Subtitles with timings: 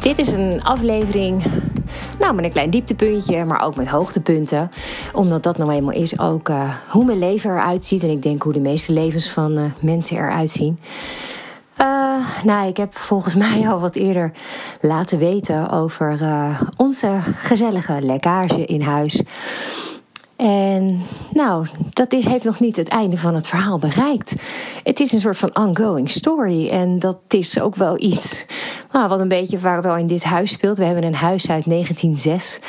[0.00, 1.42] Dit is een aflevering,
[2.18, 4.70] nou met een klein dieptepuntje, maar ook met hoogtepunten.
[5.12, 8.02] Omdat dat nou eenmaal is ook uh, hoe mijn leven eruit ziet.
[8.02, 10.78] En ik denk hoe de meeste levens van uh, mensen eruit zien.
[11.80, 14.32] Uh, nou, ik heb volgens mij al wat eerder
[14.80, 16.18] laten weten over
[16.76, 19.22] onze gezellige lekkage in huis.
[20.40, 24.34] En nou, dat is, heeft nog niet het einde van het verhaal bereikt.
[24.82, 26.68] Het is een soort van ongoing story.
[26.68, 28.46] En dat is ook wel iets
[28.92, 30.78] nou, wat een beetje waar wel in dit huis speelt.
[30.78, 32.60] We hebben een huis uit 1906.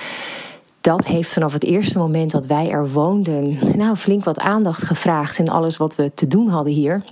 [0.82, 5.40] Dat heeft vanaf het eerste moment dat wij er woonden, nou, flink wat aandacht gevraagd.
[5.40, 7.04] En alles wat we te doen hadden hier.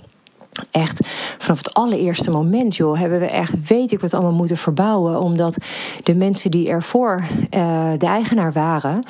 [0.70, 1.00] Echt,
[1.38, 5.20] vanaf het allereerste moment, joh, hebben we echt, weet ik wat allemaal moeten verbouwen.
[5.20, 5.56] Omdat
[6.02, 9.02] de mensen die ervoor uh, de eigenaar waren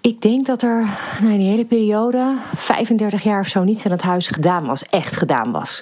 [0.00, 0.86] ik denk dat er
[1.20, 4.82] nou, in die hele periode 35 jaar of zo niets aan het huis gedaan was,
[4.82, 5.80] echt gedaan was.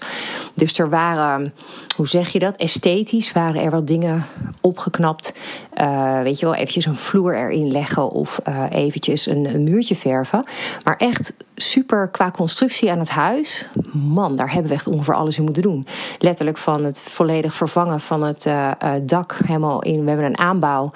[0.55, 1.55] Dus er waren,
[1.97, 4.27] hoe zeg je dat, esthetisch waren er wat dingen
[4.61, 5.33] opgeknapt.
[5.75, 10.45] Uh, weet je wel, eventjes een vloer erin leggen of uh, eventjes een, muurtje verven.
[10.85, 13.69] Maar echt super qua constructie aan het huis.
[13.93, 15.87] Man, daar hebben we echt ongeveer alles in moeten doen.
[16.19, 18.71] Letterlijk van het volledig vervangen van het uh,
[19.03, 20.03] dak helemaal in.
[20.03, 20.91] We hebben een aanbouw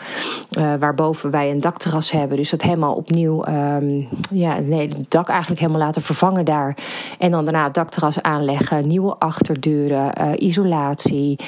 [0.78, 2.36] waarboven wij een dakterras hebben.
[2.36, 6.76] Dus dat helemaal opnieuw, um, ja, nee, het dak eigenlijk helemaal laten vervangen daar.
[7.18, 11.38] En dan daarna het dakterras aanleggen, nieuwe achterdeuren, isolatie,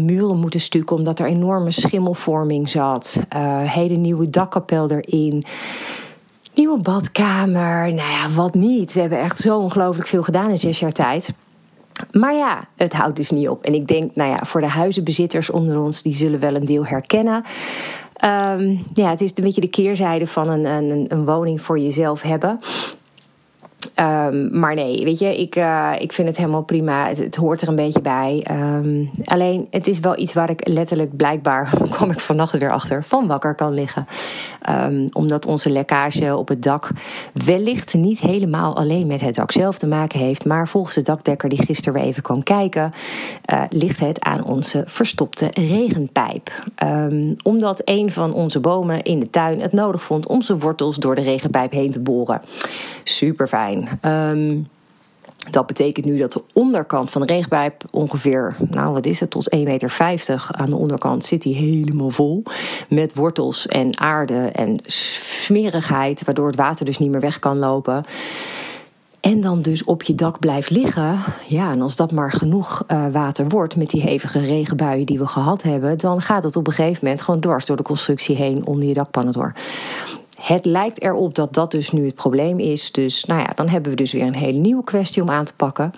[0.00, 3.20] muren moeten stukken omdat er enorme schimmelvorming zat.
[3.64, 5.44] hele nieuwe dakkapel erin.
[6.54, 8.92] Nieuwe badkamer, nou ja, wat niet.
[8.92, 11.32] We hebben echt zo ongelooflijk veel gedaan in zes jaar tijd.
[12.12, 13.64] Maar ja, het houdt dus niet op.
[13.64, 16.86] En ik denk, nou ja, voor de huizenbezitters onder ons, die zullen wel een deel
[16.86, 17.44] herkennen.
[18.24, 22.22] Um, ja, het is een beetje de keerzijde van een, een, een woning voor jezelf
[22.22, 22.58] hebben.
[24.02, 27.08] Um, maar nee, weet je, ik, uh, ik vind het helemaal prima.
[27.08, 28.46] Het, hoort er een beetje bij.
[28.50, 33.04] Um, alleen, het is wel iets waar ik letterlijk blijkbaar, kwam ik vannacht weer achter,
[33.04, 34.06] van wakker kan liggen.
[34.70, 36.90] Um, omdat onze lekkage op het dak
[37.44, 40.44] wellicht niet helemaal alleen met het dak zelf te maken heeft.
[40.44, 42.92] Maar volgens de dakdekker die gisteren weer even kwam kijken,
[43.52, 46.50] uh, ligt het aan onze verstopte regenpijp.
[47.42, 51.14] omdat een van onze bomen in de tuin het nodig vond om zijn wortels door
[51.14, 52.42] de regenpijp heen te boren.
[53.04, 53.91] Super fijn.
[54.04, 54.68] Um,
[55.50, 59.56] dat betekent nu dat de onderkant van de regenpijp ongeveer, nou wat is het, tot
[59.56, 62.42] 1,50 meter aan de onderkant zit die helemaal vol.
[62.88, 68.04] Met wortels en aarde en smerigheid, waardoor het water dus niet meer weg kan lopen.
[69.20, 71.18] En dan dus op je dak blijft liggen.
[71.48, 75.26] Ja, en als dat maar genoeg uh, water wordt met die hevige regenbuien die we
[75.26, 78.66] gehad hebben, dan gaat het op een gegeven moment gewoon dwars door de constructie heen
[78.66, 79.52] onder je dakpannen door.
[80.42, 82.92] Het lijkt erop dat dat dus nu het probleem is.
[82.92, 85.54] Dus nou ja, dan hebben we dus weer een hele nieuwe kwestie om aan te
[85.54, 85.92] pakken.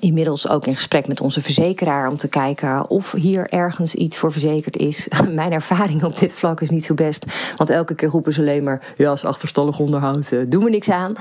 [0.00, 4.32] Inmiddels ook in gesprek met onze verzekeraar om te kijken of hier ergens iets voor
[4.32, 5.08] verzekerd is.
[5.30, 7.26] Mijn ervaring op dit vlak is niet zo best.
[7.56, 10.90] Want elke keer roepen ze alleen maar: ja, als achterstallig onderhoud uh, doen we niks
[10.90, 11.14] aan.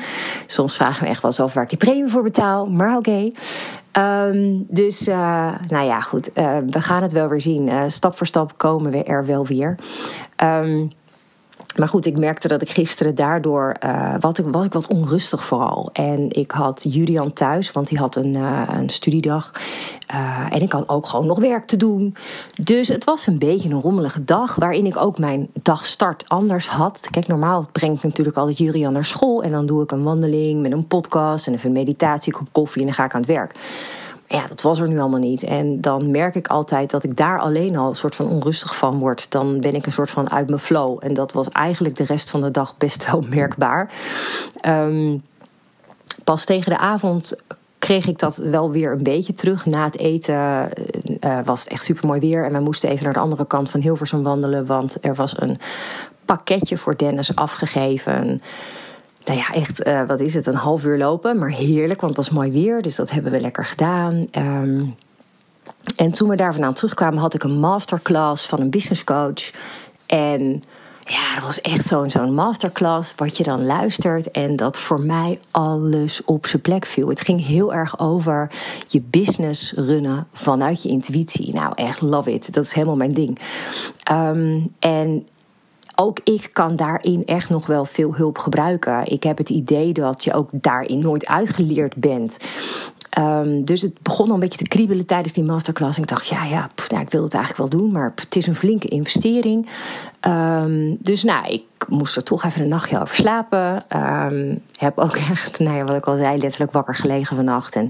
[0.46, 2.68] Soms vragen we echt wel eens af waar ik die premie voor betaal.
[2.68, 3.32] Maar oké.
[3.98, 6.30] Um, dus, uh, nou ja, goed.
[6.38, 7.92] Uh, we gaan het wel weer zien.
[7.92, 9.76] stap voor stap komen we er wel weer.
[10.44, 10.92] Um,
[11.78, 15.44] maar goed, ik merkte dat ik gisteren daardoor uh, wat ik, was ik wat onrustig
[15.44, 15.90] vooral.
[15.94, 19.52] En ik had Julian thuis, want die had een, uh, een studiedag.
[20.14, 22.16] Uh, en ik had ook gewoon nog werk te doen.
[22.62, 27.08] Dus het was een beetje een rommelige dag, waarin ik ook mijn dagstart anders had.
[27.12, 29.44] Kijk, normaal breng ik natuurlijk altijd Julian naar school.
[29.44, 32.82] En dan doe ik een wandeling met een podcast en even een meditatie, kop koffie
[32.82, 33.56] en dan ga ik aan het werk.
[34.32, 35.44] Ja, dat was er nu allemaal niet.
[35.44, 39.00] En dan merk ik altijd dat ik daar alleen al een soort van onrustig van
[39.00, 39.32] word.
[39.32, 40.98] Dan ben ik een soort van uit mijn flow.
[41.02, 43.92] En dat was eigenlijk de rest van de dag best wel merkbaar.
[44.68, 45.24] Um,
[46.24, 47.34] pas tegen de avond
[47.80, 49.66] kreeg ik dat wel weer een beetje terug.
[49.66, 50.70] Na het eten
[51.22, 52.46] uh, was het echt super mooi weer.
[52.46, 54.66] En we moesten even naar de andere kant van Hilversum wandelen.
[54.66, 55.58] Want er was een
[56.26, 58.42] pakketje voor Dennis afgegeven
[59.26, 61.38] nou ja, echt, uh, wat is het, een half uur lopen.
[61.38, 62.82] Maar heerlijk, want het was mooi weer.
[62.82, 64.28] Dus dat hebben we lekker gedaan.
[64.38, 64.96] Um,
[65.96, 69.52] en toen we daar vandaan terugkwamen, had ik een masterclass van een business coach.
[70.06, 70.64] En
[71.06, 75.40] ja, dat was echt zo'n zo'n masterclass wat je dan luistert en dat voor mij
[75.52, 77.08] alles op zijn plek viel.
[77.08, 78.52] Het ging heel erg over
[78.88, 81.54] je business runnen vanuit je intuïtie.
[81.54, 82.54] Nou, echt love it.
[82.54, 83.40] Dat is helemaal mijn ding.
[84.04, 85.28] Ehm, en
[86.02, 89.12] ook ik kan daarin echt nog wel veel hulp gebruiken.
[89.12, 92.38] Ik heb het idee dat je ook daarin nooit uitgeleerd bent.
[93.12, 95.98] Ehm, dus het begon al een beetje te kriebelen tijdens die masterclass.
[95.98, 98.56] Ik dacht, ja, ja, nou, ik wil het eigenlijk wel doen, maar het is een
[98.56, 99.68] flinke investering.
[100.20, 103.86] Ehm, dus nou, ik moest er toch even een nachtje over slapen.
[103.98, 107.76] Um, heb ook echt, nou ja, wat ik al zei, letterlijk wakker gelegen vannacht.
[107.76, 107.90] En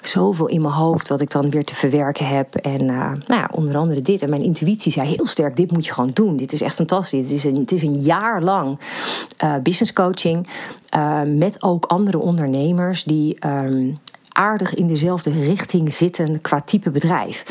[0.00, 2.54] zoveel in mijn hoofd wat ik dan weer te verwerken heb.
[2.54, 4.22] En uh, nou ja, onder andere dit.
[4.22, 6.36] En mijn intuïtie zei heel sterk, dit moet je gewoon doen.
[6.36, 7.22] Dit is echt fantastisch.
[7.22, 8.78] Het is een, het is een jaar lang
[9.44, 10.48] uh, business coaching.
[10.96, 13.38] Uh, met ook andere ondernemers die
[14.32, 17.44] aardig in dezelfde richting zitten qua type bedrijf.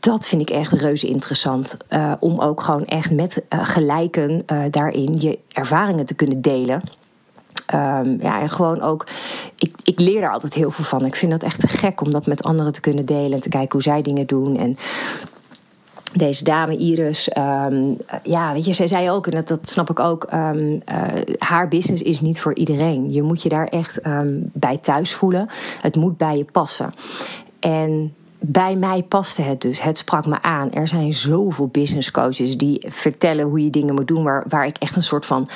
[0.00, 1.76] Dat vind ik echt reuze interessant.
[1.90, 6.82] Uh, om ook gewoon echt met uh, gelijken uh, daarin je ervaringen te kunnen delen.
[7.74, 9.06] Um, ja, en gewoon ook,
[9.56, 11.04] ik, ik leer daar altijd heel veel van.
[11.04, 13.48] Ik vind dat echt te gek om dat met anderen te kunnen delen en te
[13.48, 14.56] kijken hoe zij dingen doen.
[14.56, 14.76] En
[16.18, 20.00] deze dame Iris, um, ja, weet je, zij zei ook, en dat, dat snap ik
[20.00, 21.04] ook, um, uh,
[21.38, 23.12] haar business is niet voor iedereen.
[23.12, 25.48] Je moet je daar echt um, bij thuis voelen.
[25.80, 26.94] Het moet bij je passen.
[27.60, 29.82] En bij mij paste het dus.
[29.82, 30.72] Het sprak me aan.
[30.72, 34.76] Er zijn zoveel business coaches die vertellen hoe je dingen moet doen, waar, waar ik
[34.78, 35.48] echt een soort van.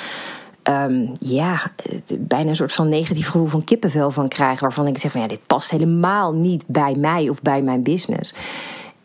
[1.19, 1.71] Ja,
[2.17, 4.59] bijna een soort van negatief gevoel van kippenvel van krijg.
[4.59, 8.33] Waarvan ik zeg van ja, dit past helemaal niet bij mij of bij mijn business.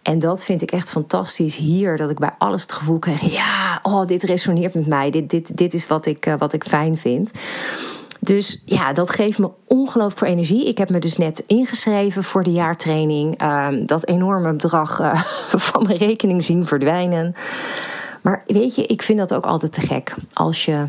[0.09, 3.79] En dat vind ik echt fantastisch hier, dat ik bij alles het gevoel krijg: ja,
[3.83, 5.11] oh, dit resoneert met mij.
[5.11, 7.31] Dit, dit, dit is wat ik, uh, wat ik fijn vind.
[8.21, 10.69] Dus ja, dat geeft me ongelooflijk veel energie.
[10.69, 13.43] Ik heb me dus net ingeschreven voor de jaartraining.
[13.43, 15.23] Uh, dat enorme bedrag uh,
[15.71, 17.35] van mijn rekening zien verdwijnen.
[18.23, 20.15] Maar weet je, ik vind dat ook altijd te gek.
[20.33, 20.89] Als je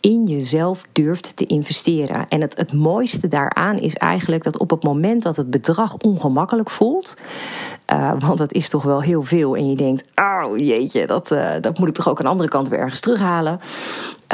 [0.00, 2.28] in jezelf durft te investeren.
[2.28, 6.70] En het, het mooiste daaraan is eigenlijk dat op het moment dat het bedrag ongemakkelijk
[6.70, 7.14] voelt,
[7.92, 11.52] uh, want dat is toch wel heel veel, en je denkt, oh jeetje, dat, uh,
[11.60, 13.60] dat moet ik toch ook aan de andere kant weer ergens terughalen.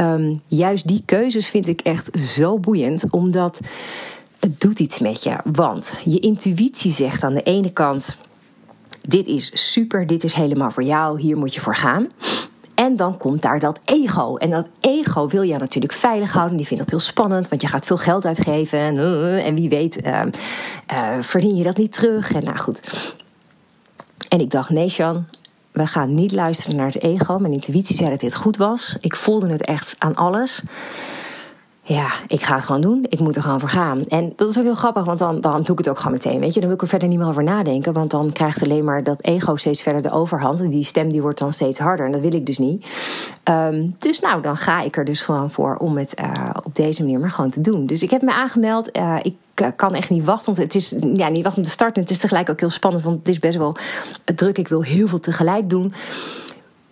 [0.00, 3.60] Um, juist die keuzes vind ik echt zo boeiend, omdat
[4.40, 5.36] het doet iets met je.
[5.44, 8.16] Want je intuïtie zegt aan de ene kant,
[9.02, 12.08] dit is super, dit is helemaal voor jou, hier moet je voor gaan.
[12.76, 14.37] En dan komt daar dat ego.
[14.37, 16.56] En dat ego wil je natuurlijk veilig houden.
[16.56, 18.78] Die vindt dat heel spannend, want je gaat veel geld uitgeven.
[18.78, 20.20] En, uh, en wie weet, uh,
[20.93, 22.32] uh, verdien je dat niet terug.
[22.32, 22.81] En nou goed.
[24.28, 25.26] En ik dacht, nee, Sjan,
[25.73, 27.38] we gaan niet luisteren naar het ego.
[27.38, 28.96] Mijn intuïtie zei dat dit goed was.
[29.00, 30.62] Ik voelde het echt aan alles
[31.88, 33.06] ja, ik ga het gewoon doen.
[33.08, 34.04] Ik moet er gewoon voor gaan.
[34.04, 36.40] En dat is ook heel grappig, want dan, dan doe ik het ook gewoon meteen.
[36.40, 37.92] Weet je, dan wil ik er verder niet meer over nadenken.
[37.92, 40.60] Want dan krijgt alleen maar dat ego steeds verder de overhand.
[40.60, 42.06] En die stem die wordt dan steeds harder.
[42.06, 42.86] En dat wil ik dus niet.
[43.44, 47.02] Um, dus nou, dan ga ik er dus gewoon voor om het uh, op deze
[47.02, 47.86] manier maar gewoon te doen.
[47.86, 48.96] Dus ik heb me aangemeld.
[48.96, 49.34] Uh, ik
[49.76, 50.54] kan echt niet wachten.
[50.54, 52.02] Want het is ja, niet wachten om te starten.
[52.02, 53.04] Het is tegelijk ook heel spannend.
[53.04, 53.76] Want het is best wel
[54.34, 54.58] druk.
[54.58, 55.92] Ik wil heel veel tegelijk doen.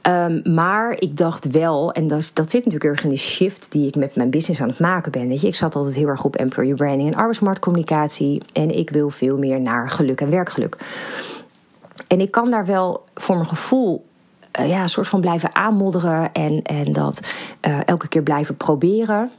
[0.09, 3.87] Um, maar ik dacht wel, en dat, dat zit natuurlijk erg in de shift die
[3.87, 5.29] ik met mijn business aan het maken ben.
[5.29, 8.43] Weet je, ik zat altijd heel erg op employer branding en arbeidsmarktcommunicatie.
[8.53, 10.77] En ik wil veel meer naar geluk en werkgeluk.
[12.09, 14.05] En ik kan daar wel voor mijn gevoel
[14.61, 17.33] uh, ja, een soort van blijven aanmodderen en, en dat
[17.67, 19.31] uh, elke keer blijven proberen.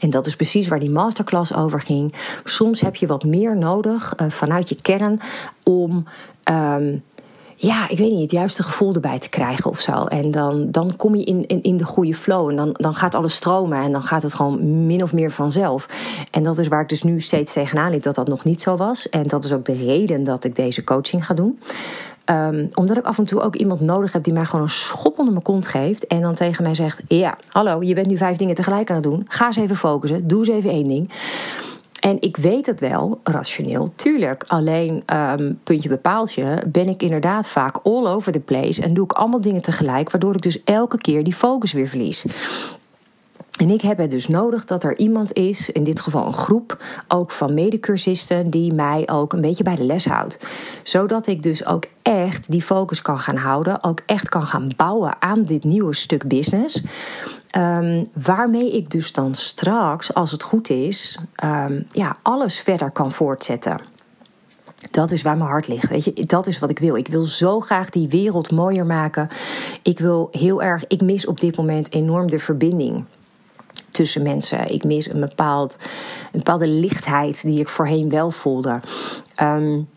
[0.00, 2.14] En dat is precies waar die masterclass over ging.
[2.44, 5.20] Soms heb je wat meer nodig uh, vanuit je kern
[5.62, 6.06] om.
[6.50, 7.02] Um,
[7.58, 10.04] ja, ik weet niet, het juiste gevoel erbij te krijgen of zo.
[10.04, 13.14] En dan, dan kom je in, in, in de goede flow en dan, dan gaat
[13.14, 15.88] alles stromen en dan gaat het gewoon min of meer vanzelf.
[16.30, 18.76] En dat is waar ik dus nu steeds tegenaan liep dat dat nog niet zo
[18.76, 19.08] was.
[19.08, 21.58] En dat is ook de reden dat ik deze coaching ga doen.
[22.30, 25.18] Um, omdat ik af en toe ook iemand nodig heb die mij gewoon een schop
[25.18, 26.06] onder mijn kont geeft.
[26.06, 29.04] En dan tegen mij zegt: Ja, hallo, je bent nu vijf dingen tegelijk aan het
[29.04, 29.24] doen.
[29.28, 30.26] Ga eens even focussen.
[30.26, 31.10] Doe eens even één ding.
[32.06, 34.44] En ik weet het wel, rationeel, tuurlijk.
[34.46, 38.82] Alleen, um, puntje bepaaltje, ben ik inderdaad vaak all over the place.
[38.82, 42.24] En doe ik allemaal dingen tegelijk, waardoor ik dus elke keer die focus weer verlies.
[43.58, 46.82] En ik heb het dus nodig dat er iemand is, in dit geval een groep,
[47.08, 50.46] ook van medecursisten, die mij ook een beetje bij de les houdt.
[50.82, 55.16] Zodat ik dus ook echt die focus kan gaan houden, ook echt kan gaan bouwen
[55.18, 56.82] aan dit nieuwe stuk business.
[57.56, 63.12] Um, waarmee ik dus dan straks, als het goed is, um, ja, alles verder kan
[63.12, 63.80] voortzetten.
[64.90, 65.88] Dat is waar mijn hart ligt.
[65.88, 66.96] Weet je, dat is wat ik wil.
[66.96, 69.28] Ik wil zo graag die wereld mooier maken.
[69.82, 70.86] Ik wil heel erg.
[70.86, 73.04] Ik mis op dit moment enorm de verbinding
[73.90, 74.72] tussen mensen.
[74.72, 75.76] Ik mis een, bepaald,
[76.32, 78.80] een bepaalde lichtheid die ik voorheen wel voelde.
[79.42, 79.88] Um,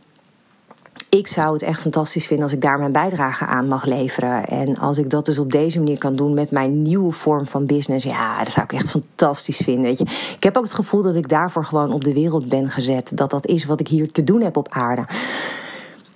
[1.10, 4.46] ik zou het echt fantastisch vinden als ik daar mijn bijdrage aan mag leveren.
[4.46, 7.66] En als ik dat dus op deze manier kan doen met mijn nieuwe vorm van
[7.66, 9.84] business, ja, dat zou ik echt fantastisch vinden.
[9.84, 10.04] Weet je.
[10.36, 13.18] Ik heb ook het gevoel dat ik daarvoor gewoon op de wereld ben gezet.
[13.18, 15.06] Dat dat is wat ik hier te doen heb op aarde.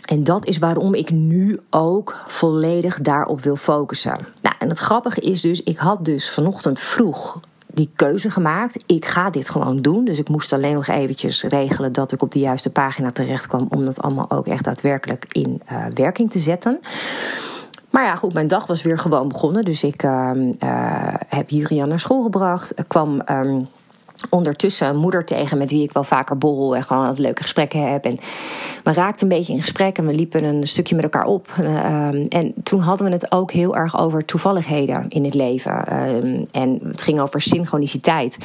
[0.06, 4.18] En dat is waarom ik nu ook volledig daarop wil focussen.
[4.42, 7.40] Nou, en het grappige is dus, ik had dus vanochtend vroeg
[7.74, 8.84] die keuze gemaakt.
[8.86, 10.06] Ik ga dit gewoon doen.
[10.06, 13.68] Dus ik moest alleen nog eventjes regelen dat ik op de juiste pagina terecht kwam.
[13.70, 16.80] Om dat allemaal ook echt daadwerkelijk in uh, werking te zetten.
[17.90, 19.64] Maar ja, goed, mijn dag was weer gewoon begonnen.
[19.64, 22.74] Dus ik uh, uh, heb Jurian naar school gebracht.
[22.88, 23.22] kwam.
[23.30, 23.68] Um,
[24.30, 28.06] ondertussen moeder tegen met wie ik wel vaker borrel en gewoon wat leuke gesprekken heb.
[28.06, 28.20] En
[28.84, 31.48] we raakten een beetje in gesprek en we liepen een stukje met elkaar op.
[31.58, 35.86] Ehm, en toen hadden we het ook heel erg over toevalligheden in het leven.
[35.88, 38.38] Ehm, en het ging over synchroniciteit.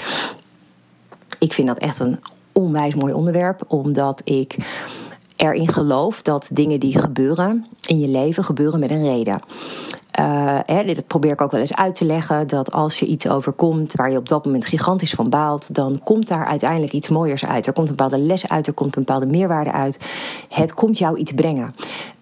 [1.39, 2.19] Ik vind dat echt een
[2.53, 4.57] onwijs mooi onderwerp, omdat ik
[5.37, 9.41] erin geloof dat dingen die gebeuren in je leven gebeuren met een reden.
[10.21, 12.47] Uh, hè, dit probeer ik ook wel eens uit te leggen.
[12.47, 16.29] Dat als je iets overkomt waar je op dat moment gigantisch van baalt, dan komt
[16.29, 17.67] daar uiteindelijk iets mooiers uit.
[17.67, 19.99] Er komt een bepaalde les uit, er komt een bepaalde meerwaarde uit.
[20.49, 21.75] Het komt jou iets brengen.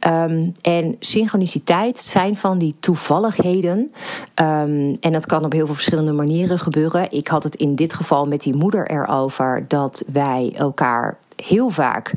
[0.07, 3.79] Um, en synchroniciteit zijn van die toevalligheden.
[3.79, 7.13] Um, en dat kan op heel veel verschillende manieren gebeuren.
[7.13, 12.13] Ik had het in dit geval met die moeder erover dat wij elkaar heel vaak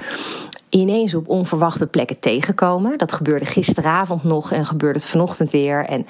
[0.69, 2.97] ineens op onverwachte plekken tegenkomen.
[2.97, 5.85] Dat gebeurde gisteravond nog en gebeurde het vanochtend weer.
[5.85, 6.05] En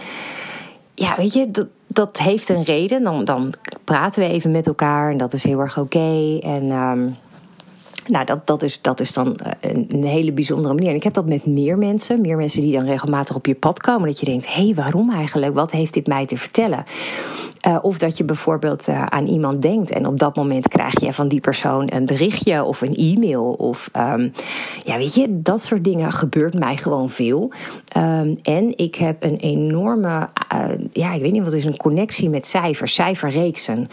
[0.93, 3.03] ja, weet je, dat, dat heeft een reden.
[3.03, 6.39] Dan, dan praten we even met elkaar en dat is heel erg oké.
[6.41, 7.15] En um,
[8.09, 10.89] nou, dat, dat, is, dat is dan eh, een, hele bijzondere manier.
[10.89, 12.21] En ik heb dat met meer mensen.
[12.21, 14.07] Meer mensen die dan regelmatig op je pad komen.
[14.07, 15.53] Dat je denkt, hé, hey, waarom eigenlijk?
[15.53, 16.83] Wat heeft dit mij te vertellen?
[17.67, 19.91] Uh, of dat je bijvoorbeeld uh, aan iemand denkt.
[19.91, 23.43] En op dat moment krijg je van die persoon een berichtje of een e-mail.
[23.43, 24.31] Of um,
[24.83, 27.51] ja, weet je, dat soort dingen gebeurt mij gewoon veel.
[27.97, 30.29] Um, en ik heb een enorme,
[30.91, 33.87] ja, ik weet niet wat is, een connectie met cijfers, cijferreeksen.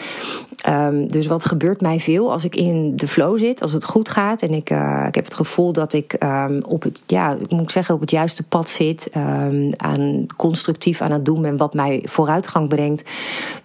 [0.69, 4.09] Um, dus wat gebeurt mij veel als ik in de flow zit, als het goed
[4.09, 7.51] gaat en ik, uh, ik heb het gevoel dat ik um, op het, ja, ik
[7.51, 11.75] moet zeggen, op het juiste pad zit, um, aan constructief aan het doen en wat
[11.75, 13.11] mij vooruitgang brengt,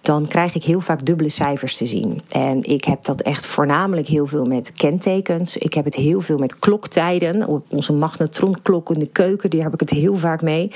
[0.02, 2.20] dan krijg ik heel vaak dubbele cijfers te zien.
[2.28, 5.56] En ik heb dat echt voornamelijk heel veel met kentekens.
[5.56, 7.46] Ik heb het heel veel met kloktijden.
[7.46, 10.70] Op onze magnetronklok in de keuken, die heb ik het heel vaak mee.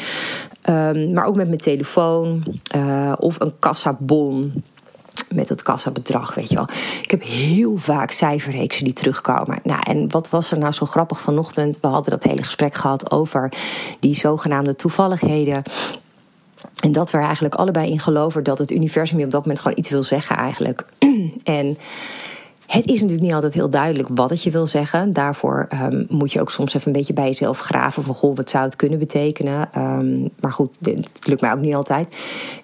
[1.13, 2.43] maar ook met mijn telefoon
[2.77, 4.53] uh, of een kassabon
[5.35, 6.69] met het kassabedrag, weet je wel.
[7.03, 9.59] Ik heb heel vaak cijferreeksen die terugkomen.
[9.63, 11.79] Nou, en wat was er nou zo grappig vanochtend?
[11.81, 13.53] We hadden dat hele gesprek gehad over
[14.01, 15.63] die zogenaamde toevalligheden.
[16.83, 19.61] En dat we er eigenlijk allebei in geloven dat het universum je op dat moment
[19.61, 20.85] gewoon iets wil zeggen eigenlijk.
[21.45, 21.79] en
[22.67, 25.13] het is natuurlijk niet altijd heel duidelijk wat het je wil zeggen.
[25.13, 28.51] Daarvoor um, moet je ook soms even een beetje bij jezelf graven van goh, wat
[28.51, 29.69] zou het kunnen betekenen.
[29.77, 32.17] Um, maar goed, dit lukt mij ook niet altijd.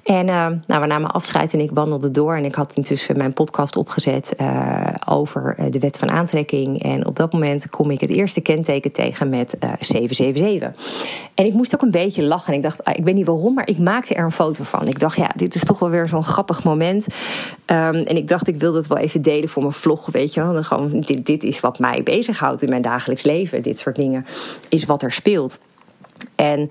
[0.02, 2.36] En uh, nou, we namen afscheid en ik wandelde door.
[2.36, 6.82] En ik had intussen mijn podcast opgezet uh, over eh, de wet van aantrekking.
[6.82, 11.30] En op dat moment kom ik het eerste kenteken tegen met uh, 777.
[11.34, 12.54] En ik moest ook een beetje lachen.
[12.54, 14.88] Ik dacht, ah, ik weet niet waarom, maar ik maakte er een foto van.
[14.88, 17.06] Ik dacht, ja, dit is toch wel weer zo'n grappig moment.
[17.66, 20.40] Um, en ik dacht, ik wilde het wel even delen voor mijn vlog weet je
[20.40, 20.62] wel.
[20.62, 23.62] gewoon, dit, dit is wat mij bezighoudt in mijn dagelijks leven.
[23.62, 24.26] Dit soort dingen
[24.68, 25.60] is wat er speelt.
[26.34, 26.70] En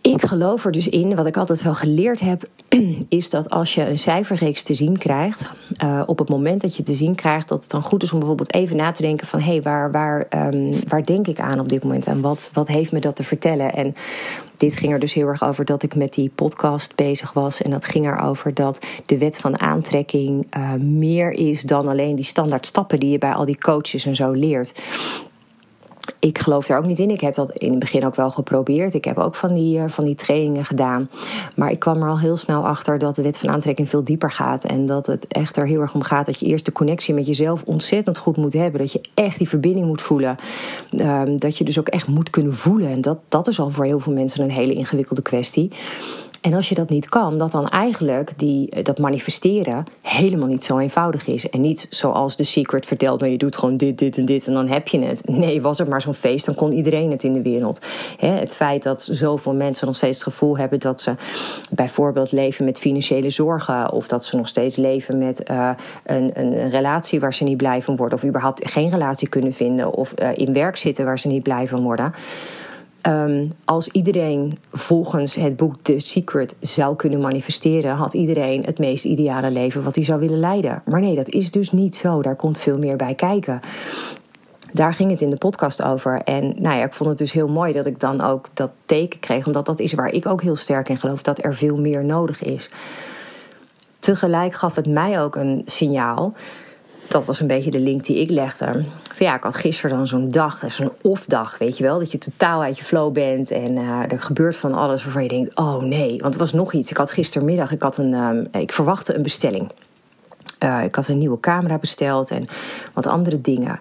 [0.00, 2.48] ik geloof er dus in, wat ik altijd wel geleerd heb,
[3.08, 5.50] is dat als je een cijferreeks te zien krijgt,
[5.84, 8.18] uh, op het moment dat je te zien krijgt, dat het dan goed is om
[8.18, 11.60] bijvoorbeeld even na te denken van hé, hey, waar, waar, um, waar denk ik aan
[11.60, 13.72] op dit moment en wat, wat heeft me dat te vertellen?
[13.72, 13.94] En
[14.56, 17.62] dit ging er dus heel erg over dat ik met die podcast bezig was.
[17.62, 22.24] En dat ging erover dat de wet van aantrekking uh, meer is dan alleen die
[22.24, 24.80] standaard stappen die je bij al die coaches en zo leert
[26.18, 27.10] ik geloof daar ook niet in.
[27.10, 28.94] Ik heb dat in het begin ook wel geprobeerd.
[28.94, 31.10] Ik heb ook van die, uh, van die trainingen gedaan.
[31.56, 34.32] Maar ik kwam er al heel snel achter dat de wet van aantrekking veel dieper
[34.32, 34.64] gaat.
[34.64, 37.26] En dat het echt er heel erg om gaat dat je eerst de connectie met
[37.26, 38.80] jezelf ontzettend goed moet hebben.
[38.80, 40.36] Dat je echt die verbinding moet voelen.
[40.96, 42.88] Um, dat je dus ook echt moet kunnen voelen.
[42.88, 45.70] En dat, dat is al voor heel veel mensen een hele ingewikkelde kwestie.
[46.48, 50.64] En als je dat niet kan, dat dan eigenlijk die, eh, dat manifesteren helemaal niet
[50.64, 51.50] zo eenvoudig is.
[51.50, 54.52] En niet zoals The Secret vertelt, maar je doet gewoon dit, dit en dit en
[54.52, 55.28] dan heb je het.
[55.28, 57.80] Nee, was het maar zo'n feest, dan kon iedereen het in de wereld.
[58.18, 61.14] het feit dat zoveel mensen nog steeds het gevoel hebben dat ze
[61.70, 63.92] bijvoorbeeld leven met financiële zorgen.
[63.92, 65.70] Of dat ze nog steeds leven met uh,
[66.04, 68.18] een, een relatie waar ze niet blij van worden.
[68.18, 69.92] Of überhaupt geen relatie kunnen vinden.
[69.92, 72.12] Of uh, in werk zitten waar ze niet blij van worden.
[73.06, 79.04] Um, als iedereen volgens het boek The Secret zou kunnen manifesteren, had iedereen het meest
[79.04, 80.82] ideale leven wat hij zou willen leiden.
[80.84, 82.22] Maar nee, dat is dus niet zo.
[82.22, 83.60] Daar komt veel meer bij kijken.
[84.72, 86.22] daar ging het in de podcast over.
[86.22, 89.20] En nou ja, ik vond het dus heel mooi dat ik dan ook dat teken
[89.20, 89.46] kreeg.
[89.46, 91.22] Omdat dat is waar ik ook heel sterk in geloof.
[91.22, 92.70] Dat er veel meer nodig is.
[93.98, 96.32] Tegelijk gaf het mij ook een signaal.
[97.08, 98.84] Dat was een beetje de link die ik legde.
[99.12, 101.98] Van ja, ik had gisteren dan zo'n dag, zo'n off-dag, weet je wel.
[101.98, 105.28] Dat je totaal uit je flow bent en uh, er gebeurt van alles waarvan je
[105.28, 106.18] denkt: oh nee.
[106.20, 106.90] Want er was nog iets.
[106.90, 109.70] Ik had gistermiddag, ik, had een, um, ik verwachtte een bestelling.
[110.84, 112.46] Ik had een nieuwe camera besteld en
[112.92, 113.80] wat andere dingen.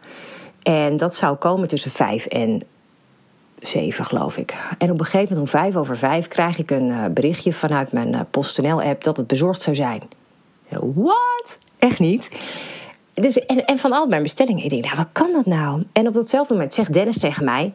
[0.64, 2.62] En dat zou komen tussen vijf en
[3.60, 4.54] zeven, geloof ik.
[4.78, 8.28] En op een gegeven moment om vijf over vijf krijg ik een berichtje vanuit mijn
[8.32, 10.02] PostNL-app dat het bezorgd zou zijn.
[10.80, 11.58] Wat?
[11.80, 12.30] Echt niet?
[13.22, 14.64] Dus, en, en van al mijn bestellingen.
[14.64, 15.84] Ik denk, nou, wat kan dat nou?
[15.94, 17.72] En op datzelfde moment zegt Dennis tegen mij: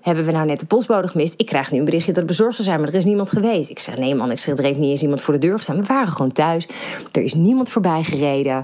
[0.00, 1.34] hebben we nou net de postbode gemist?
[1.36, 3.70] Ik krijg nu een berichtje dat het bezorgd zou zijn, maar er is niemand geweest.
[3.70, 5.76] Ik zeg: Nee, man, ik zeg, er heeft niet eens iemand voor de deur gestaan.
[5.76, 6.68] We waren gewoon thuis.
[7.12, 8.62] Er is niemand voorbij gereden.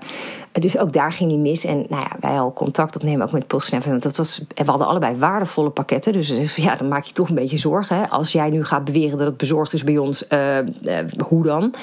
[0.53, 1.65] Dus ook daar ging hij mis.
[1.65, 3.81] En nou ja, wij al contact opnemen, ook met PostNL.
[3.87, 6.13] Want dat was, we hadden allebei waardevolle pakketten.
[6.13, 7.97] Dus ja, dan maak je toch een beetje zorgen.
[7.97, 8.09] Hè?
[8.09, 11.75] Als jij nu gaat beweren dat het bezorgd is bij ons, uh, uh, hoe dan?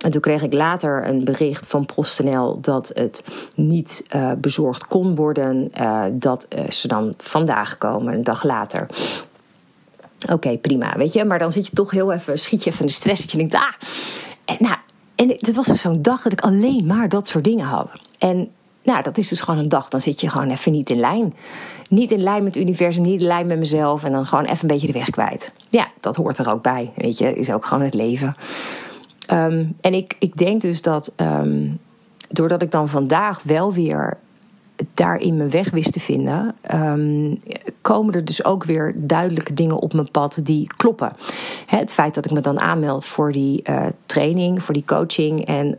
[0.00, 5.14] En toen kreeg ik later een bericht van PostNL dat het niet uh, bezorgd kon
[5.14, 5.70] worden.
[5.80, 8.86] Uh, dat uh, ze dan vandaag komen, een dag later.
[10.32, 11.24] Oké, prima, weet je.
[11.24, 13.20] Maar dan zit je toch heel even, schiet je even de stress.
[13.20, 13.72] Dat je denkt, ah.
[14.44, 14.76] En, nou,
[15.14, 17.90] en dit was dus zo'n dag dat ik alleen maar dat soort dingen had.
[18.18, 18.48] En
[18.82, 19.88] nou, dat is dus gewoon een dag.
[19.88, 21.34] Dan zit je gewoon even niet in lijn.
[21.88, 24.04] Niet in lijn met het universum, niet in lijn met mezelf.
[24.04, 25.52] En dan gewoon even een beetje de weg kwijt.
[25.68, 26.92] Ja, dat hoort er ook bij.
[26.96, 28.36] Weet je, is ook gewoon het leven.
[29.32, 31.78] Um, en ik, ik denk dus dat um,
[32.28, 34.18] doordat ik dan vandaag wel weer
[34.94, 37.38] daarin mijn weg wist te vinden, um,
[37.80, 41.12] komen er dus ook weer duidelijke dingen op mijn pad die kloppen.
[41.66, 45.76] het feit dat ik me dan aanmeld voor die uh, training, voor die coaching en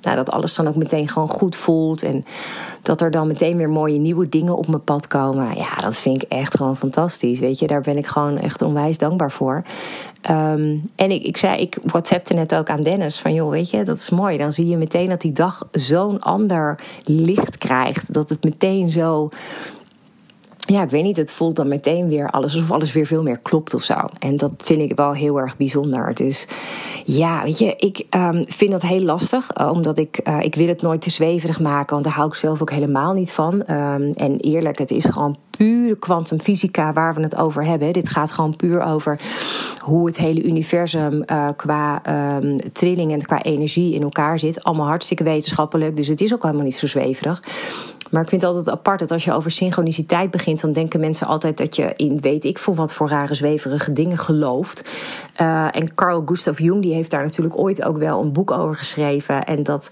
[0.00, 2.24] nou, dat alles dan ook meteen gewoon goed voelt en
[2.82, 5.56] dat er dan meteen weer mooie nieuwe dingen op mijn pad komen.
[5.56, 7.40] Ja, dat vind ik echt gewoon fantastisch.
[7.40, 9.62] Weet je, daar ben ik gewoon echt onwijs dankbaar voor.
[10.30, 13.82] Um, en ik, ik zei, ik WhatsAppte net ook aan Dennis van joh, weet je,
[13.82, 14.38] dat is mooi.
[14.38, 18.12] Dan zie je meteen dat die dag zo'n ander licht krijgt.
[18.12, 19.28] Dat het meteen zo
[20.66, 23.38] ja, ik weet niet, het voelt dan meteen weer alles alsof alles weer veel meer
[23.38, 23.94] klopt of zo.
[24.18, 26.14] En dat vind ik wel heel erg bijzonder.
[26.14, 26.46] Dus
[27.04, 30.66] ja, weet je, ik um, vind dat heel lastig, uh, omdat ik, uh, ik wil
[30.66, 33.54] het nooit te zweverig maken, want daar hou ik zelf ook helemaal niet van.
[33.54, 37.92] Um, en eerlijk, het is gewoon pure kwantumfysica waar we het over hebben.
[37.92, 39.20] Dit gaat gewoon puur over
[39.78, 42.02] hoe het hele universum uh, qua
[42.36, 44.64] um, trilling en qua energie in elkaar zit.
[44.64, 47.42] Allemaal hartstikke wetenschappelijk, dus het is ook helemaal niet zo zweverig.
[48.14, 51.26] Maar ik vind het altijd apart dat als je over synchroniciteit begint, dan denken mensen
[51.26, 54.88] altijd dat je in weet ik voor wat voor rare zweverige dingen gelooft.
[55.40, 58.76] Uh, en Carl Gustav Jung die heeft daar natuurlijk ooit ook wel een boek over
[58.76, 59.44] geschreven.
[59.44, 59.88] En dat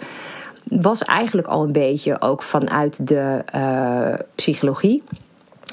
[0.64, 5.02] was eigenlijk al een beetje ook vanuit de uh, psychologie.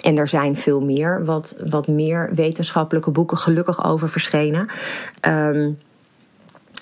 [0.02, 4.70] En er zijn veel meer, wat, wat meer wetenschappelijke boeken gelukkig over verschenen.
[5.28, 5.78] Um,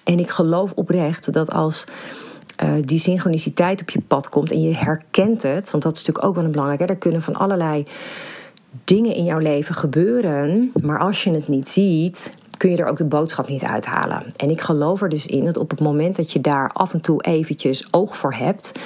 [0.03, 1.86] en ik geloof oprecht dat als
[2.63, 6.25] uh, die synchroniciteit op je pad komt en je herkent het, want dat is natuurlijk
[6.25, 6.89] ook wel een belangrijk.
[6.89, 7.85] Er kunnen van allerlei
[8.83, 12.97] dingen in jouw leven gebeuren, maar als je het niet ziet, kun je er ook
[12.97, 14.23] de boodschap niet uithalen.
[14.35, 17.01] En ik geloof er dus in dat op het moment dat je daar af en
[17.01, 18.79] toe eventjes oog voor hebt,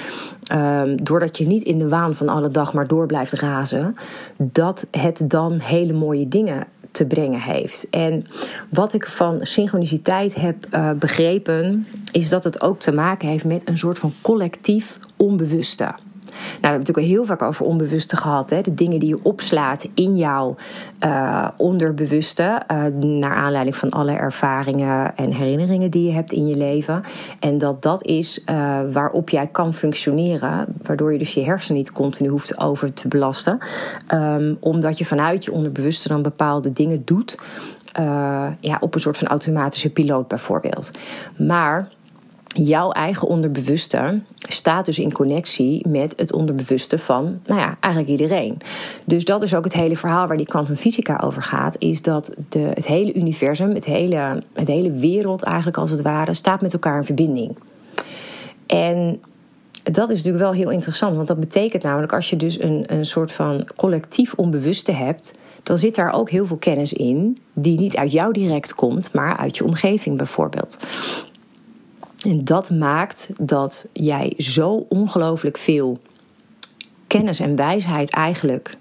[0.52, 3.96] um, doordat je niet in de waan van alle dag maar door blijft razen,
[4.36, 7.86] dat het dan hele mooie dingen te brengen heeft.
[7.90, 8.26] En
[8.70, 13.68] wat ik van synchroniciteit heb uh, begrepen, is dat het ook te maken heeft met
[13.68, 15.94] een soort van collectief onbewuste.
[16.32, 18.50] Nou, we hebben het natuurlijk heel vaak over onbewuste gehad.
[18.50, 18.60] Hè?
[18.60, 20.56] De dingen die je opslaat in jouw
[21.04, 22.62] uh, onderbewuste.
[22.72, 27.02] Uh, naar aanleiding van alle ervaringen en herinneringen die je hebt in je leven.
[27.40, 30.66] En dat dat is uh, waarop jij kan functioneren.
[30.82, 33.58] Waardoor je dus je hersenen niet continu hoeft over te belasten.
[34.14, 37.38] Um, omdat je vanuit je onderbewuste dan bepaalde dingen doet.
[38.60, 40.90] ja, op een soort van automatische piloot bijvoorbeeld.
[41.36, 41.88] Maar
[42.54, 48.58] jouw eigen onderbewuste staat dus in connectie met het onderbewuste van, nou ja, eigenlijk iedereen.
[49.04, 52.58] Dus dat is ook het hele verhaal waar die kwantumfysica over gaat, is dat de,
[52.58, 56.96] het hele universum, het hele, het hele wereld eigenlijk als het ware, staat met elkaar
[56.96, 57.56] in verbinding.
[58.66, 59.20] En
[59.82, 63.04] dat is natuurlijk wel heel interessant, want dat betekent namelijk als je dus een, een
[63.04, 67.96] soort van collectief onbewuste hebt, dan zit daar ook heel veel kennis in die niet
[67.96, 70.78] uit jou direct komt, maar uit je omgeving bijvoorbeeld.
[72.24, 75.98] En dat maakt dat jij zo ongelooflijk veel
[77.06, 78.76] kennis en wijsheid eigenlijk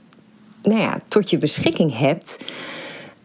[0.63, 2.45] nou ja, tot je beschikking hebt.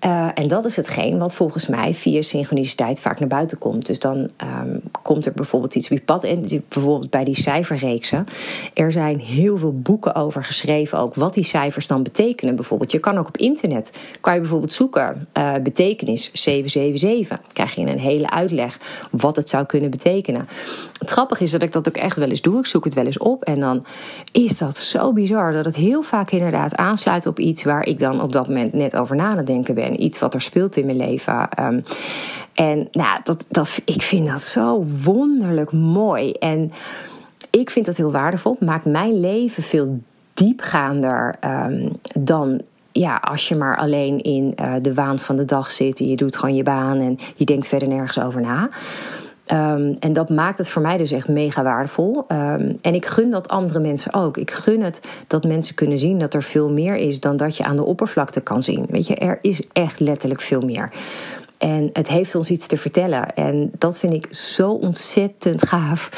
[0.04, 3.86] Uh, en dat is hetgeen wat volgens mij via synchroniciteit vaak naar buiten komt.
[3.86, 6.24] Dus dan um, komt er bijvoorbeeld iets je pad.
[6.24, 8.26] En bijvoorbeeld bij die cijferreeksen.
[8.74, 12.56] Er zijn heel veel boeken over geschreven, ook wat die cijfers dan betekenen.
[12.56, 17.28] Bijvoorbeeld, je kan ook op internet kan je bijvoorbeeld zoeken uh, betekenis 777.
[17.28, 18.80] Dan krijg je een hele uitleg
[19.10, 20.48] wat het zou kunnen betekenen.
[20.98, 22.58] Het grappige is dat ik dat ook echt wel eens doe.
[22.58, 23.44] Ik zoek het wel eens op.
[23.44, 23.84] En dan
[24.32, 28.22] is dat zo bizar dat het heel vaak inderdaad aansluit op iets waar ik dan
[28.22, 30.96] op dat moment net over na te denken ben iets wat er speelt in mijn
[30.96, 31.48] leven.
[31.50, 31.80] Ehm,
[32.54, 36.32] en nou, dat, dat, ik vind dat zo wonderlijk mooi.
[36.32, 36.72] En
[37.50, 38.56] ik vind dat heel waardevol.
[38.60, 40.00] Maakt mijn leven veel
[40.34, 42.60] diepgaander um, dan
[42.92, 46.00] ja, als je maar alleen in uh, de waan van de dag zit.
[46.00, 48.68] En je doet gewoon je baan en je denkt verder nergens over na.
[49.52, 52.16] Um, en dat maakt het voor mij dus echt mega waardevol.
[52.28, 54.36] Um, en ik gun dat andere mensen ook.
[54.36, 57.64] Ik gun het dat mensen kunnen zien dat er veel meer is dan dat je
[57.64, 58.86] aan de oppervlakte kan zien.
[58.90, 60.92] Weet je, er is echt letterlijk veel meer.
[61.58, 63.34] En het heeft ons iets te vertellen.
[63.34, 66.10] En dat vind ik zo ontzettend gaaf.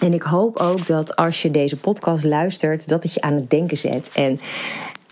[0.00, 3.50] En ik hoop ook dat als je deze podcast luistert, dat het je aan het
[3.50, 4.10] denken zet.
[4.14, 4.40] En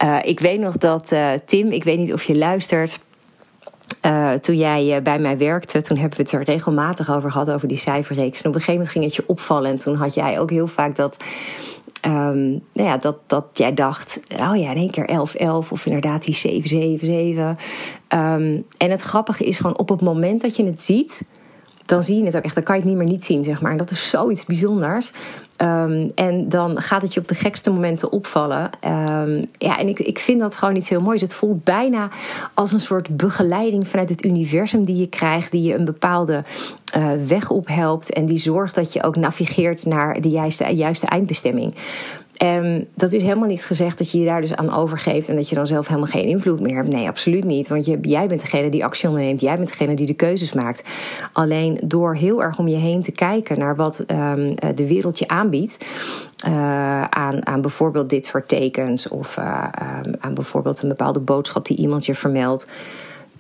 [0.05, 2.99] uh, ik weet nog dat uh, Tim, ik weet niet of je luistert.
[4.07, 7.51] Uh, toen jij uh, bij mij werkte, toen hebben we het er regelmatig over gehad,
[7.51, 8.43] over die cijferreeks.
[8.43, 9.71] En op een gegeven moment ging het je opvallen.
[9.71, 11.17] En toen had jij ook heel vaak dat.
[12.07, 15.87] Um, nou ja, dat, dat jij dacht, oh ja, in één keer 11, 11 of
[15.87, 17.57] inderdaad die 7, 7, 7.
[18.09, 21.25] Um, en het grappige is gewoon op het moment dat je het ziet,
[21.87, 22.55] dan zie je het ook echt.
[22.55, 23.73] Dan kan je het niet meer niet zien, zeg maar.
[23.73, 25.13] En dat is zoiets bijzonders.
[25.63, 28.71] Um, en dan gaat het je op de gekste momenten opvallen.
[28.85, 31.21] Um, ja, en ik, ik vind dat gewoon iets heel moois.
[31.21, 32.09] Het voelt bijna
[32.55, 36.45] als een soort begeleiding vanuit het universum die je krijgt, die je een bepaalde
[36.97, 41.75] uh, weg ophelpt en die zorgt dat je ook navigeert naar de juiste, juiste eindbestemming.
[42.37, 45.49] En dat is helemaal niet gezegd dat je je daar dus aan overgeeft en dat
[45.49, 46.89] je dan zelf helemaal geen invloed meer hebt.
[46.89, 47.69] Nee, absoluut niet.
[47.69, 49.41] Want jij bent degene die actie onderneemt.
[49.41, 50.89] Jij bent degene die de keuzes maakt.
[51.33, 55.29] Alleen door heel erg om je heen te kijken naar wat um, de wereld je
[55.29, 55.87] aanbiedt.
[56.47, 59.65] Uh, aan, aan bijvoorbeeld dit soort tekens of uh,
[60.05, 62.69] um, aan bijvoorbeeld een bepaalde boodschap die iemand je vermeldt.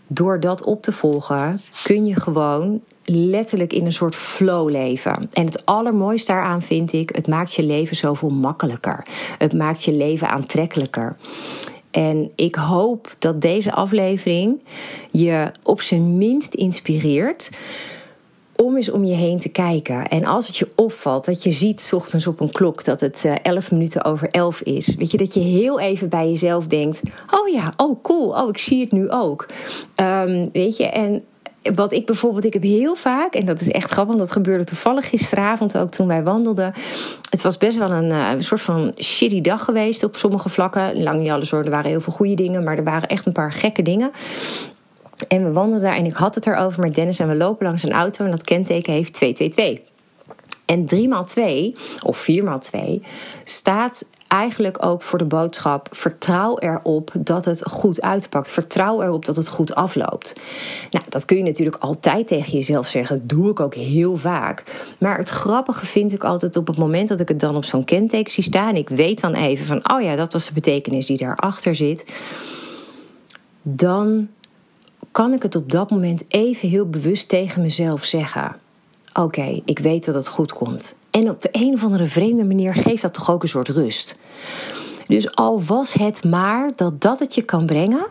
[0.07, 5.29] Door dat op te volgen kun je gewoon letterlijk in een soort flow leven.
[5.33, 9.07] En het allermooiste daaraan vind ik, het maakt je leven zoveel makkelijker.
[9.39, 11.17] Het maakt je leven aantrekkelijker.
[11.91, 14.63] En ik hoop dat deze aflevering
[15.11, 17.51] je op zijn minst inspireert
[18.57, 20.09] om eens om je heen te kijken.
[20.09, 23.23] En als het je opvalt dat je ziet, s ochtends op een klok, dat het
[23.27, 24.95] uh, 11 minuten over 11 is.
[24.95, 28.59] Weet je, dat je heel even bij jezelf denkt: Oh ja, oh cool, oh ik
[28.59, 29.47] zie het nu ook.
[29.97, 31.25] Um, weet je, en
[31.75, 34.65] wat ik bijvoorbeeld, ik heb heel vaak, en dat is echt grappig, want dat gebeurde
[34.65, 36.75] toevallig gisteravond ook toen wij wandelden.
[37.31, 41.03] Het was best wel een, een soort van shitty dag geweest op sommige vlakken.
[41.03, 43.33] Lang niet alles hoor, er waren heel veel goede dingen, maar er waren echt een
[43.33, 44.11] paar gekke dingen.
[45.29, 47.83] En we wandelden daar en ik had het erover met Dennis en we lopen langs
[47.83, 49.95] een auto en dat kenteken heeft 222.
[50.67, 53.03] En 3 x 2 of 4 x 2
[53.45, 58.51] staat eigenlijk ook voor de boodschap: vertrouw erop dat het goed uitpakt.
[58.51, 60.41] Vertrouw erop dat het goed afloopt.
[60.91, 63.19] Nou, dat kun je natuurlijk altijd tegen jezelf zeggen.
[63.19, 64.63] Dat doe ik ook heel vaak.
[64.99, 67.85] Maar het grappige vind ik altijd op het moment dat ik het dan op zo'n
[67.85, 68.77] kenteken zie staan.
[68.77, 72.05] Ik weet dan even van: oh ja, dat was de betekenis die daarachter zit.
[73.63, 74.29] Dan
[75.17, 78.57] kan ik het op dat moment even heel bewust tegen mezelf zeggen.
[79.15, 80.97] Oké, ik weet dat het goed komt.
[81.11, 84.19] En op de een of andere vreemde manier geeft dat toch ook een soort rust.
[85.07, 88.07] Dus al was het maar dat dat het je kan brengen.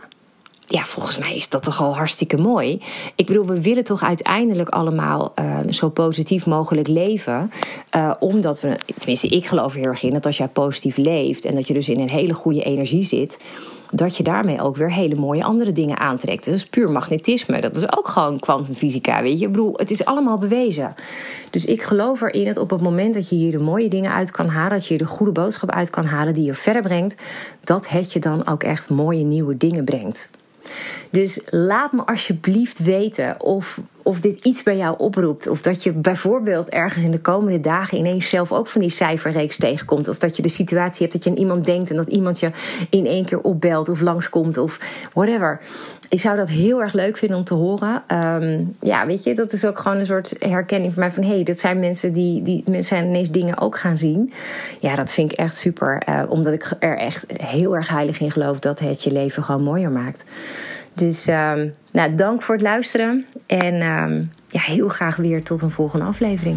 [0.66, 2.82] Ja, volgens mij is dat toch al hartstikke mooi.
[3.14, 7.50] Ik bedoel, we willen toch uiteindelijk allemaal uh, zo positief mogelijk leven.
[7.96, 11.54] Uh, omdat we, tenminste, ik geloof heel erg in dat als jij positief leeft en
[11.54, 13.38] dat je dus in een hele goede energie zit,
[13.92, 16.44] dat je daarmee ook weer hele mooie andere dingen aantrekt.
[16.44, 17.60] Dat is puur magnetisme.
[17.60, 19.46] Dat is ook gewoon kwantumfysica, weet je.
[19.46, 20.94] Ik bedoel, het is allemaal bewezen.
[21.50, 24.30] Dus ik geloof erin dat op het moment dat je hier de mooie dingen uit
[24.30, 24.78] kan halen...
[24.78, 27.16] dat je de goede boodschap uit kan halen die je verder brengt...
[27.64, 30.30] dat het je dan ook echt mooie nieuwe dingen brengt.
[31.10, 35.46] Dus laat me alsjeblieft weten of, of dit iets bij jou oproept.
[35.46, 39.56] Of dat je bijvoorbeeld ergens in de komende dagen ineens zelf ook van die cijferreeks
[39.56, 40.08] tegenkomt.
[40.08, 42.50] Of dat je de situatie hebt dat je aan iemand denkt en dat iemand je
[42.90, 44.78] in één keer opbelt of langskomt of
[45.12, 45.60] whatever.
[46.08, 48.02] Ik zou dat heel erg leuk vinden om te horen.
[48.08, 51.34] Um, ja, weet je, dat is ook gewoon een soort herkenning voor mij van hé,
[51.34, 54.32] hey, dat zijn mensen die, die mensen ineens dingen ook gaan zien.
[54.80, 56.02] Ja, dat vind ik echt super.
[56.08, 59.62] Uh, omdat ik er echt heel erg heilig in geloof dat het je leven gewoon
[59.62, 60.24] mooier maakt.
[60.94, 63.26] Dus um, nou, dank voor het luisteren.
[63.46, 66.56] En um, ja, heel graag weer tot een volgende aflevering.